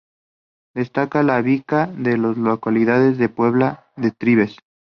Destaca 0.73 1.21
la 1.21 1.43
bica 1.43 1.85
de 1.95 2.17
las 2.17 2.35
localidades 2.35 3.19
de 3.19 3.29
Puebla 3.29 3.85
de 3.95 4.09
Trives. 4.09 4.55